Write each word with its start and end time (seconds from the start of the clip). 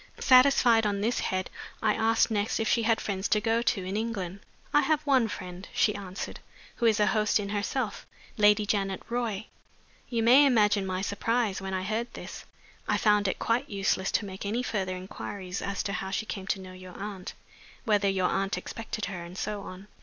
Satisfied 0.19 0.87
on 0.87 0.99
this 1.01 1.19
head, 1.19 1.51
I 1.79 1.93
asked 1.93 2.31
next 2.31 2.59
if 2.59 2.67
she 2.67 2.81
had 2.81 2.99
friends 2.99 3.27
to 3.27 3.39
go 3.39 3.61
to 3.61 3.83
in 3.83 3.95
England. 3.95 4.39
"I 4.73 4.81
have 4.81 5.03
one 5.03 5.27
friend," 5.27 5.67
she 5.75 5.93
answered, 5.93 6.39
"who 6.77 6.87
is 6.87 6.99
a 6.99 7.05
host 7.05 7.39
in 7.39 7.49
herself 7.49 8.07
Lady 8.35 8.65
Janet 8.65 9.03
Roy." 9.09 9.45
You 10.09 10.23
may 10.23 10.47
imagine 10.47 10.87
my 10.87 11.03
surprise 11.03 11.61
when 11.61 11.75
I 11.75 11.83
heard 11.83 12.11
this. 12.15 12.45
I 12.87 12.97
found 12.97 13.27
it 13.27 13.37
quite 13.37 13.69
useless 13.69 14.11
to 14.13 14.25
make 14.25 14.43
any 14.43 14.63
further 14.63 14.95
inquiries 14.95 15.61
as 15.61 15.83
to 15.83 15.93
how 15.93 16.09
she 16.09 16.25
came 16.25 16.47
to 16.47 16.59
know 16.59 16.73
your 16.73 16.97
aunt, 16.97 17.33
whether 17.85 18.09
your 18.09 18.27
aunt 18.27 18.57
expected 18.57 19.05
her, 19.05 19.23
and 19.23 19.37
so 19.37 19.61
on. 19.61 19.87